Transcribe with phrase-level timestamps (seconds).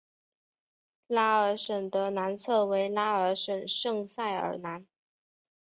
[1.05, 4.83] 拉尔什的南侧为拉尔什圣塞尔南。